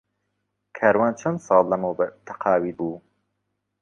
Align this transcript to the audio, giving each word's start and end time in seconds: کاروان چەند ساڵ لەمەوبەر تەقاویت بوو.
کاروان 0.77 1.13
چەند 1.19 1.37
ساڵ 1.45 1.63
لەمەوبەر 1.71 2.09
تەقاویت 2.25 2.75
بوو. 2.79 2.97